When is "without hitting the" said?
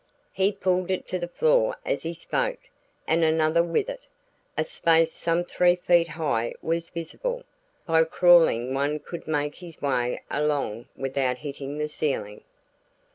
10.97-11.87